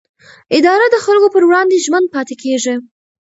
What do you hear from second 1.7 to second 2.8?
ژمن پاتې کېږي.